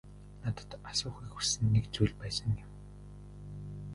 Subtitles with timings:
[0.43, 2.71] Надад асуухыг хүссэн нэг зүйл байсан юм.